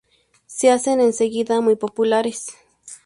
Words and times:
Se 0.47 0.71
hacen 0.71 0.99
enseguida 0.99 1.61
muy 1.61 1.75
populares. 1.75 2.47